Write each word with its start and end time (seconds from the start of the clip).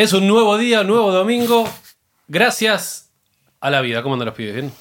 Es 0.00 0.14
un 0.14 0.26
nuevo 0.26 0.56
día, 0.56 0.82
nuevo 0.82 1.12
domingo. 1.12 1.68
Gracias 2.26 3.10
a 3.60 3.68
la 3.68 3.82
vida. 3.82 4.02
¿Cómo 4.02 4.14
andan 4.14 4.28
los 4.28 4.34
pibes? 4.34 4.54
¿Bien? 4.54 4.72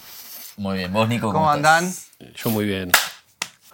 Muy 0.55 0.77
bien, 0.77 0.93
vos 0.93 1.09
Nico. 1.09 1.33
¿Cómo 1.33 1.51
andan? 1.51 1.93
Yo 2.37 2.49
muy 2.51 2.63
bien. 2.63 2.89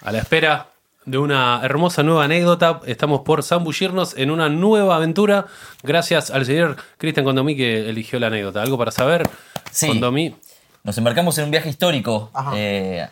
A 0.02 0.12
la 0.12 0.18
espera 0.18 0.70
de 1.06 1.20
una 1.20 1.62
hermosa 1.62 2.02
nueva 2.02 2.24
anécdota. 2.24 2.82
Estamos 2.88 3.22
por 3.22 3.44
zambullirnos 3.44 4.18
en 4.18 4.32
una 4.32 4.50
nueva 4.50 4.96
aventura. 4.96 5.46
Gracias 5.84 6.32
al 6.32 6.48
señor 6.48 6.78
Cristian 6.98 7.24
Condomí 7.24 7.56
que 7.56 7.92
eligió 7.92 8.20
la 8.20 8.26
anécdota. 8.26 8.64
¿Algo 8.64 8.80
para 8.80 8.90
saber? 8.90 9.30
Sí. 9.70 9.86
Condomí. 9.86 10.36
Nos 10.84 10.98
embarcamos 10.98 11.38
en 11.38 11.44
un 11.44 11.52
viaje 11.52 11.70
histórico 11.70 12.32
Ajá. 12.34 12.54
eh, 12.56 13.08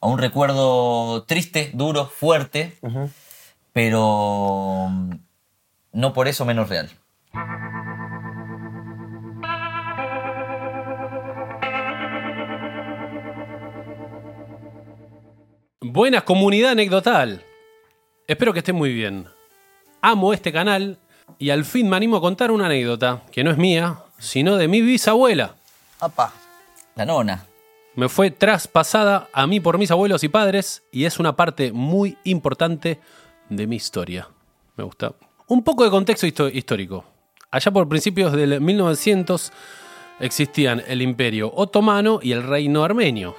a 0.00 0.06
un 0.06 0.16
recuerdo 0.16 1.24
triste, 1.24 1.72
duro, 1.74 2.06
fuerte, 2.06 2.78
pero 3.74 4.88
no 5.92 6.12
por 6.14 6.26
eso 6.26 6.46
menos 6.46 6.70
real. 6.70 6.90
Buena 15.96 16.20
comunidad 16.20 16.72
anecdotal. 16.72 17.42
Espero 18.26 18.52
que 18.52 18.58
estén 18.58 18.76
muy 18.76 18.92
bien. 18.92 19.28
Amo 20.02 20.34
este 20.34 20.52
canal 20.52 20.98
y 21.38 21.48
al 21.48 21.64
fin 21.64 21.88
me 21.88 21.96
animo 21.96 22.18
a 22.18 22.20
contar 22.20 22.50
una 22.50 22.66
anécdota 22.66 23.22
que 23.32 23.42
no 23.42 23.50
es 23.50 23.56
mía, 23.56 24.00
sino 24.18 24.58
de 24.58 24.68
mi 24.68 24.82
bisabuela. 24.82 25.54
Apa. 25.98 26.34
La 26.96 27.06
nona. 27.06 27.46
Me 27.94 28.10
fue 28.10 28.30
traspasada 28.30 29.30
a 29.32 29.46
mí 29.46 29.58
por 29.58 29.78
mis 29.78 29.90
abuelos 29.90 30.22
y 30.22 30.28
padres 30.28 30.82
y 30.92 31.06
es 31.06 31.18
una 31.18 31.34
parte 31.34 31.72
muy 31.72 32.18
importante 32.24 33.00
de 33.48 33.66
mi 33.66 33.76
historia. 33.76 34.28
Me 34.76 34.84
gusta. 34.84 35.14
Un 35.46 35.64
poco 35.64 35.82
de 35.82 35.88
contexto 35.88 36.26
histórico. 36.26 37.06
Allá 37.50 37.70
por 37.70 37.88
principios 37.88 38.32
del 38.32 38.60
1900 38.60 39.50
existían 40.20 40.82
el 40.88 41.00
imperio 41.00 41.50
otomano 41.54 42.20
y 42.22 42.32
el 42.32 42.42
reino 42.42 42.84
armenio. 42.84 43.34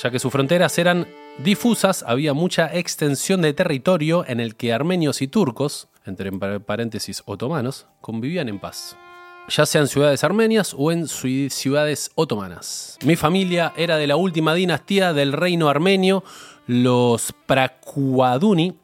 Ya 0.00 0.12
que 0.12 0.20
sus 0.20 0.30
fronteras 0.30 0.78
eran 0.78 1.08
difusas, 1.42 2.04
había 2.06 2.34
mucha 2.34 2.74
extensión 2.74 3.42
de 3.42 3.52
territorio 3.52 4.24
en 4.26 4.40
el 4.40 4.56
que 4.56 4.72
armenios 4.72 5.22
y 5.22 5.28
turcos, 5.28 5.88
entre 6.06 6.30
par- 6.32 6.60
paréntesis 6.64 7.22
otomanos, 7.26 7.86
convivían 8.00 8.48
en 8.48 8.58
paz 8.58 8.96
ya 9.48 9.66
sean 9.66 9.88
ciudades 9.88 10.22
armenias 10.22 10.76
o 10.78 10.92
en 10.92 11.06
ci- 11.06 11.50
ciudades 11.50 12.12
otomanas. 12.14 12.96
Mi 13.04 13.16
familia 13.16 13.72
era 13.76 13.96
de 13.96 14.06
la 14.06 14.14
última 14.14 14.54
dinastía 14.54 15.12
del 15.12 15.32
reino 15.32 15.68
armenio, 15.68 16.22
los 16.68 17.32
Pracuaduni, 17.46 18.74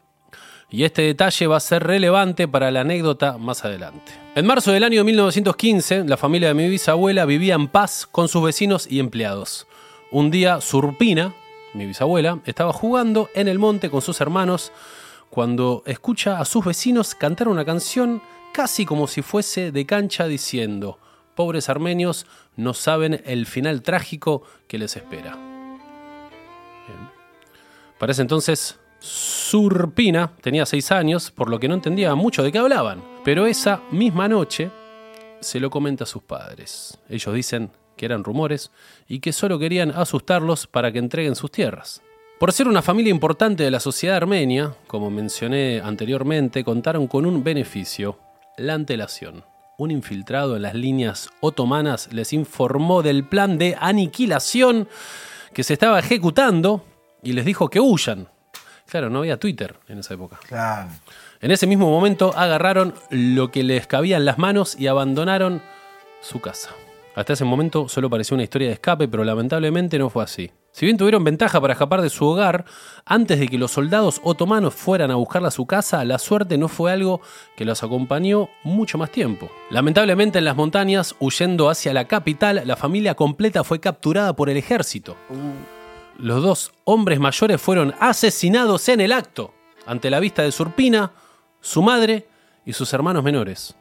y 0.69 0.83
este 0.83 1.03
detalle 1.03 1.47
va 1.47 1.55
a 1.55 1.61
ser 1.61 1.83
relevante 1.83 2.49
para 2.49 2.69
la 2.69 2.81
anécdota 2.81 3.37
más 3.37 3.63
adelante. 3.63 4.11
En 4.35 4.45
marzo 4.45 4.73
del 4.73 4.83
año 4.83 5.05
1915, 5.05 6.03
la 6.03 6.17
familia 6.17 6.49
de 6.49 6.53
mi 6.55 6.67
bisabuela 6.67 7.23
vivía 7.23 7.55
en 7.55 7.69
paz 7.69 8.05
con 8.05 8.27
sus 8.27 8.43
vecinos 8.43 8.87
y 8.91 8.99
empleados. 8.99 9.67
Un 10.11 10.31
día, 10.31 10.59
Surpina, 10.59 11.33
mi 11.73 11.85
bisabuela, 11.85 12.39
estaba 12.45 12.73
jugando 12.73 13.29
en 13.35 13.47
el 13.47 13.59
monte 13.59 13.89
con 13.89 14.01
sus 14.01 14.21
hermanos 14.21 14.71
cuando 15.29 15.83
escucha 15.85 16.39
a 16.39 16.45
sus 16.45 16.65
vecinos 16.65 17.15
cantar 17.15 17.47
una 17.47 17.65
canción 17.65 18.21
casi 18.53 18.85
como 18.85 19.07
si 19.07 19.21
fuese 19.21 19.71
de 19.71 19.85
cancha 19.85 20.27
diciendo, 20.27 20.99
pobres 21.35 21.69
armenios 21.69 22.25
no 22.55 22.73
saben 22.73 23.21
el 23.25 23.45
final 23.45 23.81
trágico 23.81 24.43
que 24.67 24.77
les 24.77 24.95
espera. 24.95 25.37
Para 27.99 28.11
ese 28.11 28.21
entonces, 28.21 28.79
Surpina 28.99 30.31
tenía 30.41 30.65
seis 30.65 30.91
años, 30.91 31.31
por 31.31 31.49
lo 31.49 31.59
que 31.59 31.67
no 31.67 31.73
entendía 31.73 32.13
mucho 32.15 32.43
de 32.43 32.51
qué 32.51 32.59
hablaban. 32.59 33.03
Pero 33.23 33.47
esa 33.47 33.81
misma 33.91 34.27
noche 34.27 34.71
se 35.39 35.59
lo 35.59 35.69
comenta 35.69 36.03
a 36.03 36.07
sus 36.07 36.23
padres. 36.23 36.97
Ellos 37.09 37.33
dicen 37.33 37.71
que 37.97 38.05
eran 38.05 38.23
rumores 38.23 38.71
y 39.07 39.19
que 39.19 39.33
solo 39.33 39.59
querían 39.59 39.91
asustarlos 39.91 40.67
para 40.67 40.91
que 40.93 40.99
entreguen 40.99 41.35
sus 41.35 41.51
tierras. 41.51 42.01
Por 42.39 42.53
ser 42.53 42.67
una 42.67 42.83
familia 42.83 43.09
importante 43.09 43.63
de 43.63 43.71
la 43.71 43.79
sociedad 43.79 44.15
armenia, 44.15 44.75
como 44.85 45.09
mencioné 45.09 45.81
anteriormente, 45.83 46.63
contaron 46.63 47.07
con 47.07 47.25
un 47.25 47.43
beneficio, 47.43 48.19
la 48.57 48.75
antelación. 48.75 49.43
Un 49.79 49.91
infiltrado 49.91 50.55
en 50.55 50.61
las 50.61 50.75
líneas 50.75 51.29
otomanas 51.41 52.13
les 52.13 52.33
informó 52.33 53.01
del 53.01 53.23
plan 53.23 53.57
de 53.57 53.75
aniquilación 53.79 54.87
que 55.53 55.63
se 55.63 55.73
estaba 55.73 55.97
ejecutando 55.97 56.85
y 57.23 57.33
les 57.33 57.43
dijo 57.43 57.69
que 57.69 57.79
huyan. 57.79 58.27
Claro, 58.87 59.09
no 59.09 59.19
había 59.19 59.37
Twitter 59.37 59.75
en 59.87 59.99
esa 59.99 60.13
época. 60.13 60.39
Claro. 60.47 60.89
En 61.41 61.51
ese 61.51 61.67
mismo 61.67 61.89
momento 61.89 62.33
agarraron 62.35 62.93
lo 63.09 63.51
que 63.51 63.63
les 63.63 63.85
cabía 63.87 64.17
en 64.17 64.25
las 64.25 64.37
manos 64.37 64.79
y 64.79 64.87
abandonaron 64.87 65.61
su 66.21 66.39
casa. 66.39 66.69
Hasta 67.17 67.33
ese 67.33 67.45
momento 67.45 67.89
solo 67.89 68.11
parecía 68.11 68.35
una 68.35 68.43
historia 68.43 68.67
de 68.67 68.75
escape, 68.75 69.07
pero 69.07 69.23
lamentablemente 69.23 69.97
no 69.97 70.07
fue 70.07 70.23
así. 70.23 70.51
Si 70.71 70.85
bien 70.85 70.97
tuvieron 70.97 71.23
ventaja 71.23 71.59
para 71.59 71.73
escapar 71.73 72.03
de 72.03 72.11
su 72.11 72.23
hogar, 72.23 72.65
antes 73.05 73.39
de 73.39 73.47
que 73.47 73.57
los 73.57 73.71
soldados 73.71 74.21
otomanos 74.23 74.75
fueran 74.75 75.09
a 75.09 75.15
buscarla 75.15 75.47
a 75.47 75.51
su 75.51 75.65
casa, 75.65 76.05
la 76.05 76.19
suerte 76.19 76.59
no 76.59 76.67
fue 76.67 76.91
algo 76.91 77.19
que 77.55 77.65
los 77.65 77.81
acompañó 77.81 78.49
mucho 78.63 78.99
más 78.99 79.09
tiempo. 79.09 79.49
Lamentablemente 79.71 80.37
en 80.37 80.45
las 80.45 80.55
montañas, 80.55 81.15
huyendo 81.19 81.71
hacia 81.71 81.91
la 81.91 82.05
capital, 82.05 82.61
la 82.63 82.75
familia 82.75 83.15
completa 83.15 83.63
fue 83.63 83.79
capturada 83.79 84.35
por 84.35 84.51
el 84.51 84.57
ejército. 84.57 85.15
Los 86.19 86.43
dos 86.43 86.71
hombres 86.83 87.19
mayores 87.19 87.59
fueron 87.59 87.95
asesinados 87.99 88.89
en 88.89 89.01
el 89.01 89.11
acto, 89.11 89.55
ante 89.87 90.11
la 90.11 90.19
vista 90.19 90.43
de 90.43 90.51
Surpina, 90.51 91.13
su 91.61 91.81
madre 91.81 92.27
y 92.63 92.73
sus 92.73 92.93
hermanos 92.93 93.23
menores. 93.23 93.75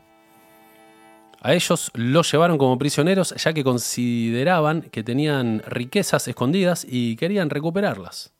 A 1.40 1.54
ellos 1.54 1.90
los 1.94 2.30
llevaron 2.30 2.58
como 2.58 2.78
prisioneros 2.78 3.34
ya 3.36 3.52
que 3.52 3.62
consideraban 3.64 4.82
que 4.82 5.02
tenían 5.02 5.62
riquezas 5.66 6.26
escondidas 6.28 6.86
y 6.88 7.16
querían 7.16 7.50
recuperarlas. 7.50 8.32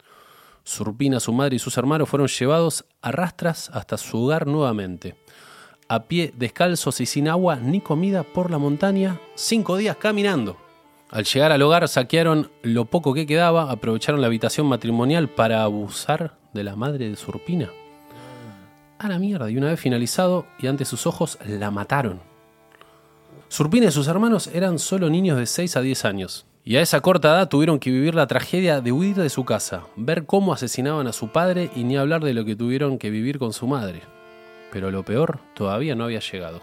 Surpina, 0.65 1.21
su 1.21 1.33
madre 1.33 1.57
y 1.57 1.59
sus 1.61 1.77
hermanos 1.79 2.09
fueron 2.09 2.27
llevados 2.27 2.85
a 3.01 3.13
rastras 3.13 3.71
hasta 3.73 3.97
su 3.97 4.25
hogar 4.25 4.49
nuevamente. 4.49 5.15
A 5.89 6.05
pie, 6.05 6.33
descalzos 6.37 7.01
y 7.01 7.07
sin 7.07 7.29
agua 7.29 7.57
ni 7.57 7.81
comida 7.81 8.25
por 8.25 8.51
la 8.51 8.59
montaña, 8.59 9.21
cinco 9.37 9.77
días 9.77 9.97
caminando. 9.97 10.57
Al 11.09 11.25
llegar 11.25 11.53
al 11.53 11.63
hogar 11.63 11.87
saquearon 11.87 12.51
lo 12.63 12.87
poco 12.87 13.15
que 13.15 13.27
quedaba, 13.27 13.71
aprovecharon 13.71 14.21
la 14.21 14.27
habitación 14.27 14.67
matrimonial 14.67 15.29
para 15.29 15.63
abusar 15.63 16.37
de 16.53 16.65
la 16.65 16.75
madre 16.75 17.09
de 17.09 17.15
Surpina. 17.15 17.71
A 18.99 19.09
la 19.09 19.21
mierda, 19.21 19.49
y 19.49 19.57
una 19.57 19.69
vez 19.69 19.79
finalizado 19.79 20.47
y 20.59 20.67
ante 20.67 20.85
sus 20.85 21.07
ojos 21.07 21.39
la 21.47 21.71
mataron. 21.71 22.21
Surpina 23.49 23.87
y 23.87 23.91
sus 23.93 24.09
hermanos 24.09 24.49
eran 24.49 24.79
solo 24.79 25.09
niños 25.09 25.39
de 25.39 25.47
6 25.47 25.77
a 25.77 25.81
10 25.81 26.05
años, 26.05 26.47
y 26.65 26.77
a 26.77 26.83
esa 26.83 27.01
corta 27.01 27.29
edad 27.29 27.49
tuvieron 27.49 27.79
que 27.79 27.91
vivir 27.91 28.15
la 28.15 28.27
tragedia 28.27 28.81
de 28.81 28.91
huir 28.91 29.17
de 29.17 29.31
su 29.31 29.45
casa, 29.45 29.85
ver 29.95 30.27
cómo 30.27 30.53
asesinaban 30.53 31.07
a 31.07 31.13
su 31.13 31.29
padre 31.29 31.71
y 31.77 31.85
ni 31.85 31.97
hablar 31.97 32.25
de 32.25 32.35
lo 32.35 32.45
que 32.45 32.57
tuvieron 32.57 32.99
que 32.99 33.09
vivir 33.09 33.39
con 33.39 33.53
su 33.53 33.69
madre. 33.69 34.03
Pero 34.73 34.91
lo 34.91 35.05
peor 35.05 35.39
todavía 35.55 35.95
no 35.95 36.05
había 36.05 36.19
llegado. 36.19 36.61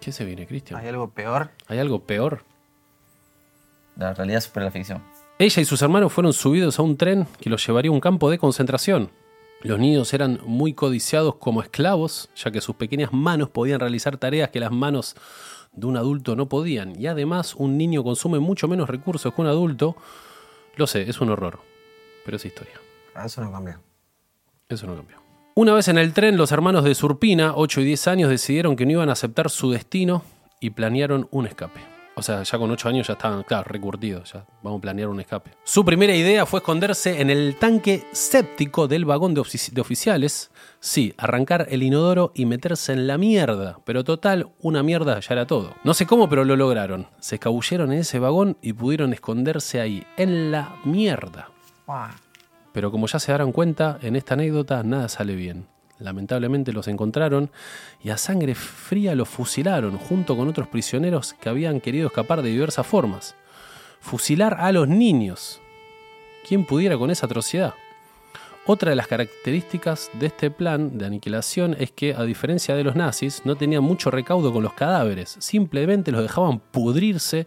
¿Qué 0.00 0.12
se 0.12 0.24
viene, 0.24 0.46
Cristian? 0.46 0.78
¿Hay 0.78 0.86
algo 0.86 1.10
peor? 1.10 1.50
¿Hay 1.66 1.80
algo 1.80 2.04
peor? 2.04 2.44
La 3.96 4.14
realidad 4.14 4.40
supera 4.40 4.66
la 4.66 4.72
ficción. 4.72 5.02
Ella 5.38 5.60
y 5.60 5.64
sus 5.64 5.82
hermanos 5.82 6.12
fueron 6.12 6.32
subidos 6.32 6.78
a 6.78 6.82
un 6.82 6.96
tren 6.96 7.26
que 7.40 7.50
los 7.50 7.66
llevaría 7.66 7.90
a 7.90 7.94
un 7.94 8.00
campo 8.00 8.30
de 8.30 8.38
concentración. 8.38 9.10
Los 9.62 9.78
niños 9.78 10.12
eran 10.14 10.40
muy 10.44 10.74
codiciados 10.74 11.36
como 11.36 11.62
esclavos, 11.62 12.28
ya 12.36 12.50
que 12.50 12.60
sus 12.60 12.76
pequeñas 12.76 13.12
manos 13.12 13.48
podían 13.48 13.80
realizar 13.80 14.16
tareas 14.16 14.50
que 14.50 14.60
las 14.60 14.70
manos 14.70 15.16
de 15.72 15.86
un 15.86 15.96
adulto 15.96 16.36
no 16.36 16.48
podían. 16.48 17.00
Y 17.00 17.06
además 17.06 17.54
un 17.54 17.76
niño 17.76 18.04
consume 18.04 18.38
mucho 18.38 18.68
menos 18.68 18.88
recursos 18.88 19.32
que 19.34 19.40
un 19.40 19.46
adulto. 19.46 19.96
Lo 20.76 20.86
sé, 20.86 21.08
es 21.08 21.20
un 21.20 21.30
horror, 21.30 21.58
pero 22.24 22.36
es 22.36 22.44
historia. 22.44 22.74
Ah, 23.14 23.26
Eso 23.26 23.40
no 23.42 23.50
cambió. 23.50 23.80
Eso 24.68 24.86
no 24.86 24.94
cambió. 24.94 25.16
Una 25.54 25.72
vez 25.72 25.88
en 25.88 25.96
el 25.96 26.12
tren, 26.12 26.36
los 26.36 26.52
hermanos 26.52 26.84
de 26.84 26.94
Surpina, 26.94 27.54
8 27.56 27.80
y 27.80 27.84
10 27.84 28.08
años, 28.08 28.30
decidieron 28.30 28.76
que 28.76 28.84
no 28.84 28.92
iban 28.92 29.08
a 29.08 29.12
aceptar 29.12 29.48
su 29.48 29.70
destino 29.70 30.22
y 30.60 30.70
planearon 30.70 31.28
un 31.30 31.46
escape. 31.46 31.95
O 32.18 32.22
sea, 32.22 32.42
ya 32.42 32.58
con 32.58 32.70
8 32.70 32.88
años 32.88 33.06
ya 33.06 33.12
estaban, 33.12 33.42
claro, 33.42 33.64
recurtidos. 33.68 34.32
Ya 34.32 34.46
vamos 34.62 34.78
a 34.78 34.80
planear 34.80 35.08
un 35.08 35.20
escape. 35.20 35.50
Su 35.64 35.84
primera 35.84 36.14
idea 36.16 36.46
fue 36.46 36.60
esconderse 36.60 37.20
en 37.20 37.28
el 37.28 37.56
tanque 37.56 38.04
séptico 38.12 38.88
del 38.88 39.04
vagón 39.04 39.34
de, 39.34 39.42
ofici- 39.42 39.70
de 39.70 39.82
oficiales. 39.82 40.50
Sí, 40.80 41.12
arrancar 41.18 41.66
el 41.68 41.82
inodoro 41.82 42.32
y 42.34 42.46
meterse 42.46 42.94
en 42.94 43.06
la 43.06 43.18
mierda. 43.18 43.80
Pero 43.84 44.02
total, 44.02 44.48
una 44.60 44.82
mierda 44.82 45.20
ya 45.20 45.34
era 45.34 45.46
todo. 45.46 45.74
No 45.84 45.92
sé 45.92 46.06
cómo, 46.06 46.26
pero 46.26 46.46
lo 46.46 46.56
lograron. 46.56 47.06
Se 47.20 47.34
escabulleron 47.34 47.92
en 47.92 47.98
ese 47.98 48.18
vagón 48.18 48.56
y 48.62 48.72
pudieron 48.72 49.12
esconderse 49.12 49.82
ahí, 49.82 50.02
en 50.16 50.50
la 50.50 50.76
mierda. 50.86 51.50
Pero 52.72 52.90
como 52.90 53.08
ya 53.08 53.18
se 53.18 53.30
darán 53.32 53.52
cuenta, 53.52 53.98
en 54.00 54.16
esta 54.16 54.32
anécdota 54.34 54.82
nada 54.82 55.10
sale 55.10 55.34
bien. 55.34 55.66
Lamentablemente 55.98 56.72
los 56.72 56.88
encontraron 56.88 57.50
y 58.02 58.10
a 58.10 58.18
sangre 58.18 58.54
fría 58.54 59.14
los 59.14 59.28
fusilaron 59.28 59.96
junto 59.98 60.36
con 60.36 60.48
otros 60.48 60.68
prisioneros 60.68 61.34
que 61.34 61.48
habían 61.48 61.80
querido 61.80 62.08
escapar 62.08 62.42
de 62.42 62.50
diversas 62.50 62.86
formas. 62.86 63.34
Fusilar 64.00 64.58
a 64.60 64.72
los 64.72 64.88
niños. 64.88 65.60
¿Quién 66.46 66.64
pudiera 66.64 66.98
con 66.98 67.10
esa 67.10 67.26
atrocidad? 67.26 67.74
Otra 68.68 68.90
de 68.90 68.96
las 68.96 69.06
características 69.06 70.10
de 70.14 70.26
este 70.26 70.50
plan 70.50 70.98
de 70.98 71.06
aniquilación 71.06 71.76
es 71.78 71.92
que, 71.92 72.14
a 72.14 72.24
diferencia 72.24 72.74
de 72.74 72.82
los 72.82 72.96
nazis, 72.96 73.42
no 73.44 73.54
tenían 73.54 73.84
mucho 73.84 74.10
recaudo 74.10 74.52
con 74.52 74.64
los 74.64 74.72
cadáveres, 74.72 75.36
simplemente 75.38 76.10
los 76.10 76.20
dejaban 76.20 76.58
pudrirse 76.58 77.46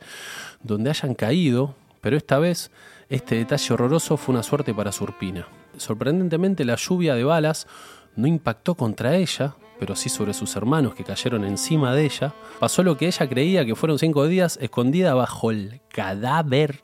donde 0.64 0.90
hayan 0.90 1.16
caído, 1.16 1.76
pero 2.00 2.16
esta 2.16 2.40
vez 2.40 2.72
este 3.10 3.36
detalle 3.36 3.74
horroroso 3.74 4.16
fue 4.16 4.34
una 4.34 4.44
suerte 4.44 4.74
para 4.74 4.94
Surpina. 4.94 5.46
Sorprendentemente 5.76 6.64
la 6.64 6.76
lluvia 6.76 7.16
de 7.16 7.26
balas 7.26 7.68
no 8.16 8.28
impactó 8.28 8.76
contra 8.76 9.16
ella, 9.16 9.56
pero 9.80 9.96
sí 9.96 10.10
sobre 10.10 10.34
sus 10.34 10.56
hermanos 10.56 10.94
que 10.94 11.04
cayeron 11.04 11.46
encima 11.46 11.96
de 11.96 12.06
ella. 12.06 12.34
Pasó 12.60 12.84
lo 12.84 12.98
que 12.98 13.08
ella 13.08 13.30
creía 13.30 13.66
que 13.66 13.76
fueron 13.76 13.98
cinco 13.98 14.28
días 14.28 14.58
escondida 14.62 15.14
bajo 15.14 15.52
el 15.52 15.82
cadáver 15.90 16.84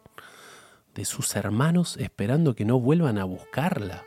de 0.95 1.05
sus 1.05 1.35
hermanos 1.35 1.97
esperando 1.97 2.55
que 2.55 2.65
no 2.65 2.79
vuelvan 2.79 3.17
a 3.17 3.25
buscarla. 3.25 4.03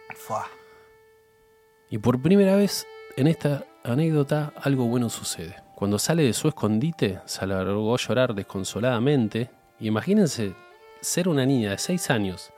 Y 1.90 1.98
por 1.98 2.20
primera 2.20 2.56
vez 2.56 2.86
en 3.16 3.26
esta 3.26 3.64
anécdota 3.84 4.52
algo 4.60 4.86
bueno 4.86 5.10
sucede. 5.10 5.56
Cuando 5.74 5.98
sale 5.98 6.24
de 6.24 6.32
su 6.32 6.48
escondite, 6.48 7.20
se 7.26 7.44
alargó 7.44 7.94
a 7.94 7.98
llorar 7.98 8.34
desconsoladamente. 8.34 9.50
Y 9.78 9.86
imagínense 9.86 10.54
ser 11.00 11.28
una 11.28 11.46
niña 11.46 11.70
de 11.70 11.78
6 11.78 12.10
años 12.10 12.52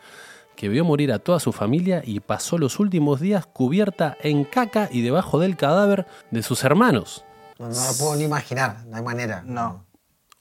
que 0.61 0.69
vio 0.69 0.85
morir 0.85 1.11
a 1.11 1.19
toda 1.19 1.41
su 1.41 1.53
familia 1.53 2.03
y 2.05 2.21
pasó 2.21 2.59
los 2.59 2.81
últimos 2.81 3.19
días 3.19 3.47
cubierta 3.47 4.19
en 4.23 4.45
caca 4.45 4.91
y 4.93 5.01
debajo 5.01 5.41
del 5.41 5.57
cadáver 5.57 6.05
de 6.31 6.43
sus 6.43 6.65
hermanos. 6.65 7.25
No, 7.59 7.71
no 7.71 7.75
lo 7.75 7.95
puedo 7.99 8.17
ni 8.17 8.25
imaginar, 8.25 8.85
no 8.85 8.99
hay 8.99 9.03
manera. 9.03 9.43
No. 9.47 9.87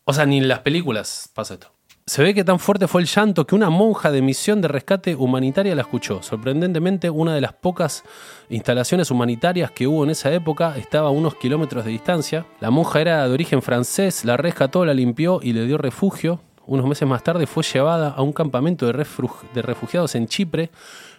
O 0.04 0.12
sea, 0.12 0.26
ni 0.26 0.40
en 0.40 0.50
las 0.50 0.60
películas 0.60 1.30
pasa 1.34 1.54
esto. 1.54 1.72
Se 2.06 2.22
ve 2.22 2.34
que 2.34 2.44
tan 2.44 2.60
fuerte 2.60 2.90
fue 2.90 3.00
el 3.00 3.08
llanto 3.08 3.48
que 3.48 3.56
una 3.56 3.70
monja 3.70 4.12
de 4.12 4.22
misión 4.22 4.60
de 4.60 4.68
rescate 4.68 5.16
humanitaria 5.16 5.74
la 5.74 5.84
escuchó. 5.84 6.22
Sorprendentemente, 6.22 7.10
una 7.10 7.34
de 7.34 7.40
las 7.40 7.54
pocas 7.54 8.04
instalaciones 8.50 9.12
humanitarias 9.12 9.72
que 9.72 9.88
hubo 9.88 10.04
en 10.04 10.10
esa 10.10 10.34
época 10.34 10.76
estaba 10.76 11.08
a 11.08 11.12
unos 11.12 11.36
kilómetros 11.36 11.86
de 11.86 11.92
distancia. 11.92 12.46
La 12.60 12.72
monja 12.72 13.00
era 13.00 13.26
de 13.26 13.34
origen 13.34 13.62
francés, 13.62 14.26
la 14.26 14.36
rescató, 14.36 14.84
la 14.84 14.94
limpió 14.94 15.40
y 15.42 15.54
le 15.54 15.66
dio 15.66 15.78
refugio. 15.78 16.42
Unos 16.70 16.86
meses 16.86 17.08
más 17.08 17.24
tarde 17.24 17.48
fue 17.48 17.64
llevada 17.64 18.10
a 18.12 18.22
un 18.22 18.32
campamento 18.32 18.86
de, 18.86 18.94
refugiados 18.94 20.14
en 20.14 20.28
Chipre, 20.28 20.70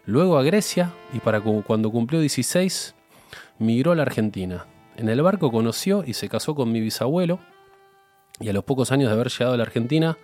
luego 0.06 0.38
a 0.38 0.44
Grecia 0.44 0.92
y 1.12 1.18
para 1.18 1.40
cu- 1.40 1.64
cuando 1.66 1.90
cumplió 1.90 2.20
16 2.20 2.94
migró 3.58 3.90
a 3.90 3.96
la 3.96 4.02
Argentina. 4.02 4.66
En 4.96 5.08
el 5.08 5.20
barco 5.22 5.50
conoció 5.50 6.04
y 6.06 6.14
se 6.14 6.28
casó 6.28 6.54
con 6.54 6.70
mi 6.70 6.80
bisabuelo, 6.80 7.40
y 8.38 8.48
a 8.48 8.52
los 8.52 8.62
pocos 8.62 8.92
años 8.92 9.08
de 9.08 9.14
haber 9.14 9.28
llegado 9.28 9.54
a 9.54 9.56
la 9.56 9.64
Argentina 9.64 10.16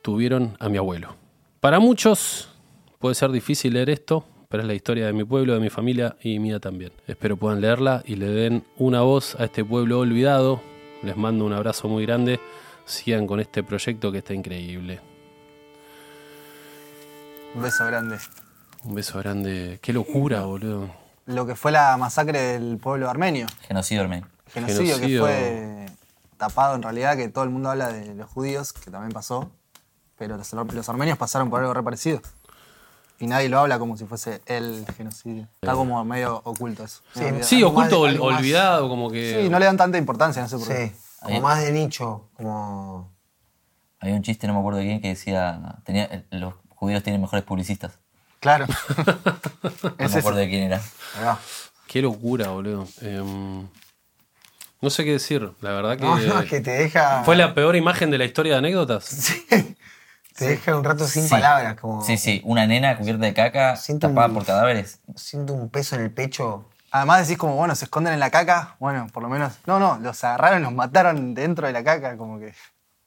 tuvieron 0.00 0.56
a 0.58 0.70
mi 0.70 0.78
abuelo. 0.78 1.16
Para 1.60 1.78
muchos 1.78 2.48
puede 2.98 3.14
ser 3.14 3.30
difícil 3.30 3.74
leer 3.74 3.90
esto, 3.90 4.24
pero 4.48 4.62
es 4.62 4.66
la 4.66 4.74
historia 4.74 5.04
de 5.04 5.12
mi 5.12 5.24
pueblo, 5.24 5.52
de 5.52 5.60
mi 5.60 5.68
familia 5.68 6.16
y 6.22 6.38
mía 6.38 6.60
también. 6.60 6.92
Espero 7.06 7.36
puedan 7.36 7.60
leerla 7.60 8.02
y 8.06 8.16
le 8.16 8.28
den 8.30 8.64
una 8.78 9.02
voz 9.02 9.38
a 9.38 9.44
este 9.44 9.64
pueblo 9.66 9.98
olvidado. 9.98 10.60
Les 11.02 11.14
mando 11.16 11.44
un 11.44 11.52
abrazo 11.52 11.88
muy 11.88 12.06
grande. 12.06 12.40
Sigan 12.84 13.26
con 13.26 13.40
este 13.40 13.62
proyecto 13.62 14.10
que 14.12 14.18
está 14.18 14.34
increíble. 14.34 15.00
Un 17.54 17.62
beso 17.62 17.84
grande. 17.86 18.18
Un 18.84 18.94
beso 18.94 19.18
grande. 19.18 19.78
Qué 19.82 19.92
locura, 19.92 20.42
boludo. 20.42 20.90
Lo 21.26 21.46
que 21.46 21.54
fue 21.54 21.70
la 21.72 21.96
masacre 21.96 22.38
del 22.40 22.78
pueblo 22.78 23.08
armenio. 23.08 23.46
Genocidio 23.68 24.02
armenio. 24.02 24.26
Genocidio, 24.52 24.96
Genocidio. 24.96 25.24
que 25.24 25.30
fue 25.32 25.86
tapado 26.36 26.74
en 26.74 26.82
realidad, 26.82 27.16
que 27.16 27.28
todo 27.28 27.44
el 27.44 27.50
mundo 27.50 27.70
habla 27.70 27.92
de 27.92 28.14
los 28.14 28.28
judíos, 28.28 28.72
que 28.72 28.90
también 28.90 29.12
pasó. 29.12 29.50
Pero 30.18 30.36
los, 30.36 30.52
los 30.52 30.88
armenios 30.88 31.16
pasaron 31.18 31.50
por 31.50 31.60
algo 31.60 31.72
re 31.74 31.82
parecido. 31.82 32.20
Y 33.20 33.26
nadie 33.28 33.48
lo 33.48 33.60
habla 33.60 33.78
como 33.78 33.96
si 33.96 34.04
fuese 34.04 34.40
el 34.46 34.84
genocidio. 34.96 35.46
Está 35.60 35.74
como 35.74 36.04
medio 36.04 36.40
oculto 36.44 36.82
eso. 36.84 37.02
Sí, 37.42 37.62
oculto, 37.62 38.00
ol- 38.00 38.18
olvidado, 38.20 38.88
como 38.88 39.10
que... 39.10 39.42
Sí, 39.42 39.48
no 39.48 39.60
le 39.60 39.66
dan 39.66 39.76
tanta 39.76 39.96
importancia, 39.96 40.42
no 40.42 40.48
sé 40.48 40.58
por 40.58 40.66
qué. 40.66 40.88
Sí, 40.88 40.94
como 41.22 41.34
Ahí. 41.36 41.40
más 41.42 41.62
de 41.62 41.72
nicho, 41.72 42.28
como... 42.34 43.12
Había 44.00 44.14
un 44.16 44.22
chiste, 44.22 44.46
no 44.46 44.54
me 44.54 44.58
acuerdo 44.60 44.80
de 44.80 44.86
quién, 44.86 45.00
que 45.00 45.08
decía, 45.08 45.76
tenía, 45.84 46.04
eh, 46.04 46.24
los 46.32 46.54
judíos 46.70 47.02
tienen 47.02 47.20
mejores 47.20 47.44
publicistas. 47.44 47.98
Claro. 48.40 48.66
No 49.62 49.94
es 49.98 50.12
me 50.12 50.18
acuerdo 50.18 50.38
ese. 50.40 50.46
de 50.46 50.48
quién 50.48 50.62
era. 50.64 50.80
Qué 51.86 52.02
locura, 52.02 52.48
boludo. 52.48 52.88
Em, 53.00 53.68
no 54.80 54.90
sé 54.90 55.04
qué 55.04 55.12
decir. 55.12 55.52
La 55.60 55.70
verdad 55.70 55.96
que... 55.96 56.02
No, 56.02 56.16
no, 56.18 56.40
es 56.40 56.50
que 56.50 56.60
te 56.60 56.72
deja... 56.72 57.22
¿Fue 57.24 57.36
la 57.36 57.54
peor 57.54 57.76
imagen 57.76 58.10
de 58.10 58.18
la 58.18 58.24
historia 58.24 58.52
de 58.54 58.58
anécdotas? 58.58 59.32
Te 60.36 60.46
deja 60.46 60.74
un 60.74 60.82
rato 60.82 61.06
sin 61.06 61.24
Sí. 61.24 61.28
palabras, 61.28 61.78
como... 61.78 62.02
Sí, 62.02 62.16
sí, 62.16 62.40
una 62.44 62.66
nena 62.66 62.96
cubierta 62.96 63.26
de 63.26 63.34
caca, 63.34 63.76
Siento 63.76 64.08
tapada 64.08 64.28
un- 64.28 64.34
por 64.34 64.46
cadáveres. 64.46 64.98
Siento 65.14 65.52
un 65.52 65.68
peso 65.68 65.94
en 65.96 66.02
el 66.02 66.10
pecho. 66.10 66.70
Además 66.92 67.26
decís 67.26 67.38
como, 67.38 67.56
bueno, 67.56 67.74
se 67.74 67.86
esconden 67.86 68.12
en 68.12 68.20
la 68.20 68.30
caca. 68.30 68.76
Bueno, 68.78 69.06
por 69.12 69.22
lo 69.22 69.28
menos... 69.30 69.54
No, 69.66 69.78
no, 69.80 69.98
los 69.98 70.22
agarraron, 70.24 70.62
los 70.62 70.72
mataron 70.72 71.32
dentro 71.34 71.66
de 71.66 71.72
la 71.72 71.82
caca, 71.82 72.16
como 72.18 72.38
que 72.38 72.54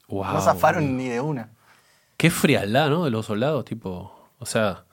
Wow, 0.07 0.25
no 0.33 0.41
zafaron 0.41 0.97
ni 0.97 1.07
de 1.07 1.21
una. 1.21 1.49
Qué 2.17 2.29
frialdad, 2.31 2.89
¿no? 2.89 3.05
De 3.05 3.11
los 3.11 3.25
soldados, 3.25 3.63
tipo. 3.65 4.29
O 4.39 4.45
sea. 4.45 4.83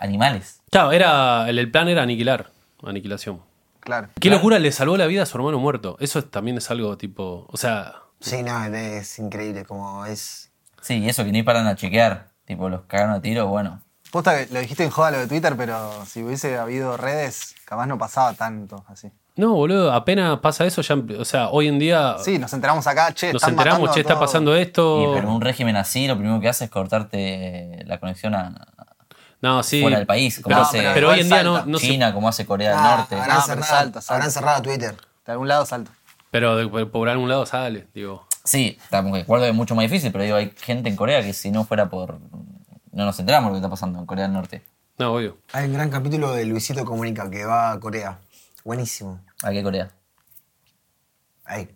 Animales. 0.00 0.60
Claro, 0.70 0.92
era. 0.92 1.48
El, 1.48 1.58
el 1.58 1.70
plan 1.70 1.88
era 1.88 2.02
aniquilar. 2.02 2.50
Aniquilación. 2.82 3.40
Claro. 3.80 4.08
Qué 4.20 4.30
locura 4.30 4.58
le 4.58 4.70
salvó 4.72 4.96
la 4.96 5.06
vida 5.06 5.22
a 5.24 5.26
su 5.26 5.36
hermano 5.36 5.58
muerto. 5.58 5.96
Eso 6.00 6.18
es- 6.20 6.30
también 6.30 6.56
es 6.58 6.70
algo 6.70 6.96
tipo. 6.96 7.46
O 7.48 7.56
sea. 7.56 7.94
Sí, 8.20 8.42
no, 8.42 8.64
es 8.64 9.18
increíble, 9.18 9.64
como 9.64 10.06
es... 10.06 10.50
Sí, 10.80 10.98
y 10.98 11.08
eso 11.08 11.24
que 11.24 11.32
ni 11.32 11.42
paran 11.42 11.66
a 11.66 11.74
chequear. 11.74 12.28
Tipo, 12.44 12.68
los 12.68 12.82
cagaron 12.82 13.14
a 13.14 13.20
tiro, 13.20 13.48
bueno. 13.48 13.82
Posta 14.12 14.46
que 14.46 14.52
lo 14.54 14.60
dijiste 14.60 14.84
en 14.84 14.90
joda 14.90 15.10
lo 15.10 15.18
de 15.18 15.26
Twitter, 15.26 15.54
pero 15.56 16.04
si 16.06 16.22
hubiese 16.22 16.56
habido 16.58 16.96
redes, 16.96 17.54
capaz 17.64 17.86
no 17.86 17.98
pasaba 17.98 18.34
tanto 18.34 18.84
así. 18.86 19.10
No, 19.34 19.54
boludo, 19.54 19.90
apenas 19.92 20.38
pasa 20.40 20.66
eso, 20.66 20.82
ya. 20.82 20.94
O 21.18 21.24
sea, 21.24 21.48
hoy 21.48 21.66
en 21.66 21.78
día. 21.78 22.16
Sí, 22.22 22.38
nos 22.38 22.52
enteramos 22.52 22.86
acá, 22.86 23.12
che, 23.14 23.32
nos 23.32 23.42
están 23.42 23.54
enteramos, 23.54 23.80
matando 23.80 23.94
che, 23.94 24.00
está 24.00 24.12
todo. 24.12 24.20
pasando 24.20 24.54
esto. 24.54 25.00
Y, 25.02 25.14
pero 25.14 25.28
en 25.28 25.34
un 25.34 25.40
régimen 25.40 25.74
así, 25.76 26.06
lo 26.06 26.16
primero 26.18 26.38
que 26.40 26.48
hace 26.50 26.66
es 26.66 26.70
cortarte 26.70 27.82
la 27.86 27.98
conexión 27.98 28.34
a, 28.34 28.54
No, 29.40 29.62
sí. 29.62 29.80
fuera 29.80 29.96
del 29.96 30.06
país. 30.06 30.40
Como 30.40 30.54
Pero, 30.54 30.62
hace 30.66 30.78
pero 30.78 30.92
pero 30.94 31.08
hoy 31.08 31.20
en 31.20 31.28
día 31.28 31.42
no, 31.42 31.54
salta. 31.56 31.70
no 31.70 31.78
se- 31.78 31.86
China, 31.88 32.12
como 32.12 32.28
hace 32.28 32.44
Corea 32.44 32.70
del 32.70 32.78
Ah, 32.78 32.96
Norte. 32.98 33.14
habrán, 33.16 33.38
Ah, 33.38 33.40
cerrado, 33.40 33.64
salta, 33.66 34.00
salta. 34.02 34.14
habrán 34.14 34.30
cerrado 34.30 34.62
Twitter. 34.62 34.94
De 35.24 35.32
algún 35.32 35.48
lado 35.48 35.64
salto. 35.64 35.90
Pero 36.30 36.56
de- 36.56 36.68
por, 36.68 36.90
por 36.90 37.08
algún 37.08 37.30
lado 37.30 37.46
sale, 37.46 37.88
digo. 37.94 38.26
Sí, 38.44 38.76
estamos 38.82 39.12
de 39.14 39.20
acuerdo 39.22 39.44
que 39.46 39.50
es 39.50 39.56
mucho 39.56 39.74
más 39.74 39.84
difícil, 39.84 40.12
pero 40.12 40.24
digo, 40.24 40.36
hay 40.36 40.52
gente 40.60 40.90
en 40.90 40.96
Corea 40.96 41.22
que 41.22 41.32
si 41.32 41.50
no 41.50 41.64
fuera 41.64 41.88
por... 41.88 42.18
No 42.92 43.06
nos 43.06 43.18
enteramos 43.18 43.48
de 43.48 43.50
lo 43.50 43.54
que 43.54 43.58
está 43.58 43.70
pasando 43.70 43.98
en 43.98 44.06
Corea 44.06 44.24
del 44.24 44.34
Norte. 44.34 44.62
No, 44.98 45.14
obvio. 45.14 45.38
Hay 45.52 45.66
un 45.66 45.72
gran 45.72 45.90
capítulo 45.90 46.32
de 46.32 46.44
Luisito 46.44 46.84
Comunica 46.84 47.30
que 47.30 47.44
va 47.44 47.72
a 47.72 47.80
Corea. 47.80 48.20
Buenísimo. 48.64 49.18
¿A 49.42 49.50
qué 49.50 49.62
Corea? 49.62 49.90
Ahí. 51.44 51.74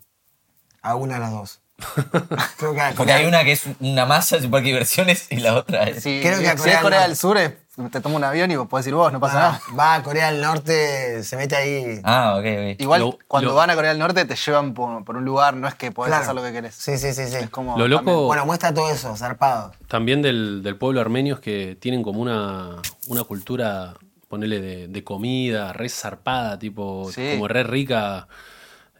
A 0.82 0.94
una 0.94 1.14
de 1.14 1.20
las 1.20 1.32
dos. 1.32 1.60
Porque 2.96 3.12
hay 3.12 3.26
una 3.26 3.44
que 3.44 3.52
es 3.52 3.64
una 3.80 4.06
masa 4.06 4.38
de 4.38 4.48
parque 4.48 4.66
de 4.68 4.72
diversiones 4.72 5.26
y 5.30 5.36
la 5.36 5.54
otra 5.54 5.84
es... 5.84 6.02
Si, 6.02 6.20
Creo 6.22 6.38
que 6.40 6.48
a 6.48 6.52
si 6.52 6.56
Corea 6.58 6.72
es 6.74 6.76
del 6.78 6.82
Corea 6.82 7.02
del 7.02 7.16
Sur, 7.16 7.38
es- 7.38 7.52
te 7.92 8.00
toma 8.00 8.16
un 8.16 8.24
avión 8.24 8.50
y 8.50 8.56
vos 8.56 8.66
podés 8.68 8.86
ir 8.86 8.94
vos, 8.94 9.12
no 9.12 9.20
pasa 9.20 9.34
nada. 9.38 9.60
va 9.78 9.94
a 9.96 10.02
Corea 10.02 10.32
del 10.32 10.40
Norte, 10.40 11.22
se 11.22 11.36
mete 11.36 11.54
ahí. 11.56 12.00
Ah, 12.04 12.36
ok, 12.38 12.44
ok. 12.44 12.80
Igual 12.80 13.00
Lo- 13.02 13.18
cuando 13.28 13.50
lo- 13.50 13.56
van 13.56 13.68
a 13.68 13.74
Corea 13.74 13.90
del 13.90 13.98
Norte 13.98 14.24
te 14.24 14.34
llevan 14.34 14.72
por, 14.72 15.04
por 15.04 15.16
un 15.16 15.24
lugar, 15.26 15.54
no 15.54 15.68
es 15.68 15.74
que 15.74 15.92
podés 15.92 16.08
Claro. 16.10 16.22
hacer 16.22 16.34
lo 16.34 16.42
que 16.42 16.52
querés. 16.52 16.74
Sí, 16.74 16.96
sí, 16.96 17.12
sí, 17.12 17.26
sí. 17.26 17.36
Es 17.36 17.50
como 17.50 17.76
Lo 17.76 17.86
loco- 17.86 18.04
también- 18.06 18.26
Bueno, 18.28 18.46
muestra 18.46 18.72
todo 18.72 18.90
eso, 18.90 19.14
zarpado. 19.16 19.72
También 19.88 20.22
del, 20.22 20.62
del 20.62 20.76
pueblo 20.78 21.02
armenio 21.02 21.34
es 21.34 21.40
que 21.40 21.76
tienen 21.78 22.02
como 22.02 22.20
una, 22.20 22.76
una 23.08 23.24
cultura, 23.24 23.92
ponele, 24.28 24.60
de, 24.62 24.88
de 24.88 25.04
comida, 25.04 25.74
re 25.74 25.90
zarpada, 25.90 26.58
tipo, 26.58 27.10
Sí. 27.12 27.32
como 27.32 27.46
re 27.46 27.62
rica. 27.62 28.26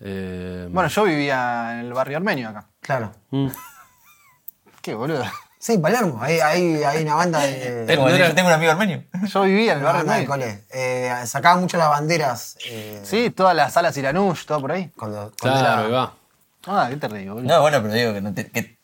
Eh, 0.00 0.68
Bueno, 0.70 0.88
yo 0.88 1.04
vivía 1.04 1.72
en 1.74 1.86
el 1.86 1.92
barrio 1.92 2.16
armenio 2.18 2.48
acá. 2.48 2.68
Claro. 2.80 3.12
mm. 3.30 3.48
Qué 4.82 4.94
boludo. 4.94 5.24
Sí, 5.58 5.78
Palermo. 5.78 6.18
Hay, 6.22 6.38
hay, 6.38 6.84
hay 6.84 7.02
una 7.02 7.14
banda 7.16 7.40
de. 7.40 7.84
Era- 7.92 8.16
yo 8.28 8.34
tengo 8.34 8.48
un 8.48 8.54
amigo 8.54 8.70
armenio. 8.72 9.02
Yo 9.26 9.42
vivía 9.42 9.72
en 9.72 9.78
el 9.78 9.84
barrio 9.84 10.00
armenio. 10.02 10.58
Eh, 10.70 11.12
sacaban 11.26 11.60
mucho 11.60 11.76
las 11.76 11.88
banderas. 11.88 12.56
eh, 12.68 13.00
Sí, 13.02 13.30
todas 13.30 13.56
las 13.56 13.72
salas 13.72 13.96
Iranush, 13.96 14.44
todo 14.44 14.60
por 14.60 14.72
ahí. 14.72 14.90
Cuando, 14.96 15.32
cuando 15.40 15.58
Claro, 15.60 15.80
era- 15.80 15.86
ahí 15.86 15.92
va. 15.92 16.14
Ah, 16.68 16.86
qué 16.90 16.96
te 16.96 17.08
reí, 17.08 17.28
boludo. 17.28 17.42
No, 17.54 17.60
bueno, 17.62 17.80
pero 17.82 17.94
digo 17.94 18.12
que, 18.12 18.20
no 18.20 18.34
te- 18.34 18.50
que 18.50 18.75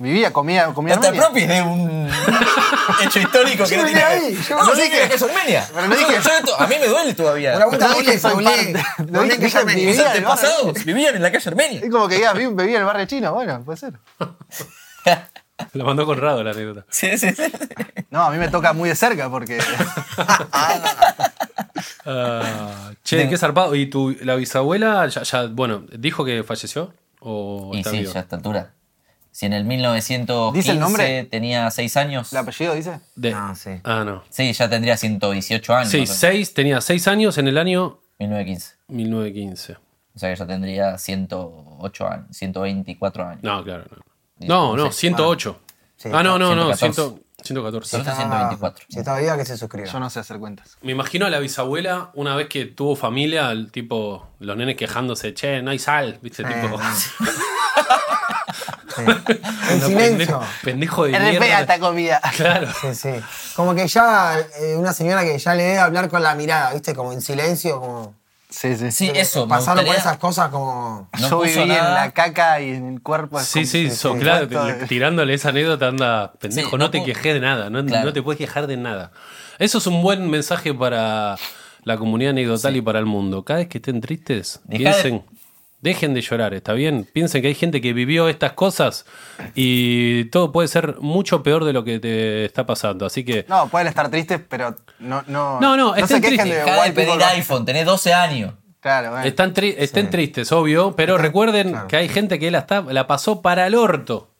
Vivía, 0.00 0.32
comía, 0.32 0.66
comía 0.74 0.94
Hasta 0.94 1.08
armenia. 1.08 1.26
propio 1.28 1.42
es 1.44 1.48
de 1.50 1.62
un 1.62 2.10
hecho 3.04 3.18
histórico 3.20 3.64
que 3.66 3.76
no 3.76 3.84
vivía 3.84 4.08
tiene. 4.08 4.26
ahí, 4.28 4.38
yo- 4.48 4.56
no, 4.56 4.74
dije 4.74 5.08
que 5.08 5.14
es 5.14 5.22
Armenia. 5.22 5.68
pero 5.74 5.86
no 5.88 5.94
dije- 5.94 6.12
Yo 6.24 6.30
esto- 6.32 6.60
a 6.60 6.66
mí 6.66 6.74
me 6.80 6.86
duele 6.88 7.14
todavía. 7.14 7.56
Una 7.56 7.66
vuelta 7.66 7.86
No 7.88 7.90
dije 7.94 8.00
dije 8.00 8.12
que 8.14 8.18
soy 8.18 8.30
Paulé. 8.32 8.72
parte. 8.72 9.12
No 9.12 9.22
dije 9.22 9.38
que. 9.38 9.44
Mis 9.44 9.54
vivía 9.54 9.90
en 9.90 9.90
el 9.90 9.96
barrio 9.96 10.06
antepasados 10.08 10.84
vivían 10.84 11.16
en 11.16 11.22
la 11.22 11.30
calle 11.32 11.48
Armenia. 11.50 11.80
Es 11.84 11.90
como 11.90 12.08
que 12.08 12.16
"Vi- 12.34 12.46
vivía 12.46 12.74
en 12.76 12.80
el 12.80 12.84
barrio 12.84 13.06
chino. 13.06 13.32
Bueno, 13.34 13.62
puede 13.62 13.76
ser. 13.78 13.92
La 15.74 15.84
mandó 15.84 16.06
Conrado 16.06 16.42
la 16.42 16.52
anécdota. 16.52 16.86
Sí, 16.88 17.18
sí, 17.18 17.32
sí. 17.34 17.42
No, 18.08 18.22
a 18.22 18.30
mí 18.30 18.38
me 18.38 18.48
toca 18.48 18.72
muy 18.72 18.88
de 18.88 18.96
cerca 18.96 19.28
porque. 19.28 19.58
Ah, 22.06 22.92
che, 23.04 23.28
qué 23.28 23.36
zarpado. 23.36 23.74
¿Y 23.74 23.86
tu, 23.86 24.16
la 24.22 24.34
bisabuela, 24.36 25.06
ya, 25.08 25.22
ya, 25.22 25.46
bueno, 25.46 25.84
dijo 25.92 26.24
que 26.24 26.42
falleció? 26.44 26.92
¿O 27.20 27.70
Y 27.74 27.78
está 27.78 27.90
sí, 27.90 27.98
viva? 28.00 28.12
ya 28.12 28.20
a 28.20 28.22
esta 28.22 28.36
altura. 28.36 28.72
Si 29.32 29.46
en 29.46 29.52
el 29.52 29.64
1915 29.64 30.58
¿Dice 30.58 30.70
el 30.72 30.80
nombre? 30.80 31.24
tenía 31.24 31.70
6 31.70 31.96
años. 31.96 32.32
¿El 32.32 32.38
apellido 32.38 32.74
dice? 32.74 33.00
De- 33.14 33.32
Ah, 33.32 33.54
sí. 33.56 33.70
Ah, 33.84 34.02
no. 34.04 34.22
Sí, 34.28 34.52
ya 34.52 34.68
tendría 34.68 34.96
118 34.96 35.74
años. 35.74 35.90
Sí, 35.90 36.00
o 36.00 36.06
seis, 36.06 36.52
tenía 36.52 36.80
6 36.80 37.06
años 37.08 37.38
en 37.38 37.48
el 37.48 37.56
año 37.58 38.00
1915. 38.18 38.74
1915. 38.88 39.76
O 40.14 40.18
sea 40.18 40.30
que 40.30 40.36
ya 40.36 40.46
tendría 40.46 40.98
108 40.98 42.08
años, 42.08 42.26
124 42.36 43.26
años. 43.26 43.42
No, 43.42 43.62
claro, 43.62 43.84
no. 43.90 43.96
No, 44.46 44.76
no, 44.76 44.90
108. 44.90 45.60
Sí, 45.96 46.08
ah, 46.12 46.22
no, 46.22 46.38
no, 46.38 46.54
no, 46.56 46.74
114. 46.74 46.92
100 46.94 47.20
114. 47.42 47.90
Solo 47.90 48.02
está 48.02 48.16
124. 48.16 48.84
Si 48.88 48.98
está 48.98 49.18
viva, 49.18 49.36
que 49.38 49.44
se 49.46 49.56
suscriba. 49.56 49.86
Yo 49.86 50.00
no 50.00 50.10
sé 50.10 50.20
hacer 50.20 50.38
cuentas. 50.38 50.76
Me 50.82 50.92
imagino 50.92 51.24
a 51.26 51.30
la 51.30 51.38
bisabuela, 51.38 52.10
una 52.14 52.34
vez 52.36 52.48
que 52.48 52.66
tuvo 52.66 52.96
familia, 52.96 53.50
el 53.50 53.70
tipo, 53.70 54.28
los 54.40 54.56
nenes 54.56 54.76
quejándose, 54.76 55.32
che, 55.34 55.62
no 55.62 55.70
hay 55.70 55.78
sal, 55.78 56.18
¿viste? 56.20 56.42
Sí, 56.44 56.48
tipo, 56.52 56.78
Sí. 59.06 59.32
En 59.70 59.80
silencio. 59.80 59.96
pendejo, 60.16 60.44
pendejo 60.64 61.04
de 61.04 61.18
mierda. 61.20 61.60
esta 61.60 61.78
comida. 61.78 62.20
Claro. 62.36 62.68
Sí, 62.80 62.94
sí. 62.94 63.10
Como 63.54 63.74
que 63.74 63.86
ya, 63.86 64.38
eh, 64.60 64.76
una 64.76 64.92
señora 64.92 65.22
que 65.22 65.38
ya 65.38 65.54
le 65.54 65.62
debe 65.62 65.78
hablar 65.78 66.08
con 66.08 66.22
la 66.22 66.34
mirada, 66.34 66.72
¿viste? 66.72 66.94
Como 66.94 67.12
en 67.12 67.20
silencio, 67.20 67.80
como. 67.80 68.14
Sí, 68.48 68.76
sí. 68.76 68.90
Sí, 68.90 69.12
eso. 69.14 69.46
me 69.46 69.50
Pasaron 69.50 69.84
por 69.86 69.94
esas 69.94 70.18
cosas 70.18 70.48
como. 70.48 71.08
No 71.20 71.28
Yo 71.30 71.40
viví 71.42 71.60
en 71.60 71.68
la 71.68 72.10
caca 72.12 72.60
y 72.60 72.70
en 72.70 72.94
el 72.94 73.00
cuerpo. 73.02 73.38
Sí, 73.38 73.64
sí, 73.64 73.90
so- 73.90 74.16
claro, 74.16 74.48
tirándole 74.88 75.34
esa 75.34 75.50
anécdota, 75.50 75.86
anda, 75.86 76.32
pendejo, 76.40 76.70
Sí, 76.70 76.76
no, 76.76 76.78
no 76.78 76.90
te 76.90 77.04
quejes 77.04 77.34
de 77.34 77.40
nada, 77.40 77.70
no, 77.70 77.84
Claro. 77.84 78.06
no 78.06 78.12
te 78.12 78.22
puedes 78.22 78.38
quejar 78.38 78.66
de 78.66 78.76
nada. 78.76 79.12
Eso 79.60 79.78
es 79.78 79.86
un 79.86 80.02
buen 80.02 80.28
mensaje 80.28 80.74
para 80.74 81.36
la 81.84 81.96
comunidad 81.96 82.30
anecdotal 82.30 82.74
y 82.76 82.80
para 82.82 82.98
el 82.98 83.06
mundo. 83.06 83.44
Cada 83.44 83.60
vez 83.60 83.68
que 83.68 83.78
estén 83.78 84.00
tristes, 84.00 84.58
Dejá 84.64 84.96
de- 84.96 85.02
piensen, 85.02 85.24
dejen 85.80 86.14
de 86.14 86.20
llorar, 86.20 86.52
¿está 86.54 86.72
bien? 86.74 87.08
Piensen 87.12 87.42
que 87.42 87.48
hay 87.48 87.54
gente 87.54 87.80
que 87.80 87.92
vivió 87.92 88.28
estas 88.28 88.52
cosas 88.52 89.06
y 89.54 90.24
todo 90.26 90.52
puede 90.52 90.68
ser 90.68 90.96
mucho 91.00 91.42
peor 91.42 91.64
de 91.64 91.72
lo 91.72 91.84
que 91.84 91.98
te 91.98 92.44
está 92.44 92.66
pasando. 92.66 93.06
Así 93.06 93.24
que, 93.24 93.46
No, 93.48 93.68
pueden 93.68 93.88
estar 93.88 94.08
tristes, 94.10 94.40
pero 94.48 94.76
no. 94.98 95.22
No, 95.26 95.60
No, 95.60 95.76
no, 95.76 95.94
se 95.94 96.00
estén 96.02 96.20
quejen 96.22 96.38
tristes. 96.40 96.64
de 96.66 96.72
de 96.72 96.92
pedir 96.92 97.08
people. 97.10 97.24
iPhone, 97.24 97.64
tenés 97.64 97.86
12 97.86 98.12
años. 98.12 98.54
Claro, 98.80 99.10
bueno. 99.10 99.26
están, 99.26 99.52
tri- 99.52 99.74
estén 99.76 100.08
tristes, 100.08 100.50
obvio, 100.52 100.96
pero 100.96 101.18
recuerden 101.18 101.76
que 101.86 101.96
hay 101.96 102.08
gente 102.08 102.38
que 102.38 102.50
la, 102.50 102.60
está, 102.60 102.80
la 102.80 103.06
pasó 103.06 103.42
para 103.42 103.66
el 103.66 103.74
orto. 103.74 104.30